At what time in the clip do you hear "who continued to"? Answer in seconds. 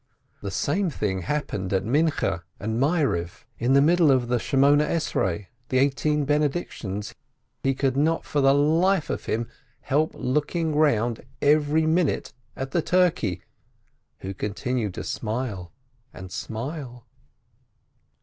14.21-15.03